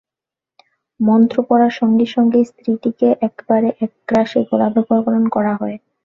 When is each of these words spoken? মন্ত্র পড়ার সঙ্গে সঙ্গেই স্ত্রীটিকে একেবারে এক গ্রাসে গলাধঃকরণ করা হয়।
মন্ত্র 0.99 1.37
পড়ার 1.47 1.73
সঙ্গে 1.79 2.05
সঙ্গেই 2.15 2.45
স্ত্রীটিকে 2.49 3.07
একেবারে 3.21 3.69
এক 3.81 3.91
গ্রাসে 4.09 4.39
গলাধঃকরণ 4.49 5.23
করা 5.35 5.53
হয়। 5.55 5.77